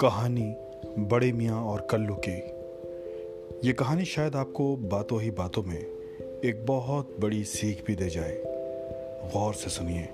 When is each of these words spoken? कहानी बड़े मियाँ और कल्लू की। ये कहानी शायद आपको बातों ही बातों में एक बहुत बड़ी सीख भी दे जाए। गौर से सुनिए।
कहानी 0.00 0.54
बड़े 0.98 1.32
मियाँ 1.32 1.62
और 1.62 1.88
कल्लू 1.90 2.14
की। 2.28 2.36
ये 3.68 3.72
कहानी 3.72 4.04
शायद 4.04 4.36
आपको 4.36 4.76
बातों 4.76 5.22
ही 5.22 5.30
बातों 5.30 5.62
में 5.62 5.78
एक 6.44 6.66
बहुत 6.66 7.16
बड़ी 7.20 7.44
सीख 7.44 7.84
भी 7.86 7.94
दे 7.94 8.08
जाए। 8.08 8.42
गौर 9.34 9.54
से 9.54 9.70
सुनिए। 9.70 10.08